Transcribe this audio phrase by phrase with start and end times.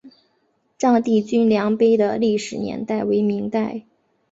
[0.79, 3.85] 丈地均粮碑的历史年代为明代。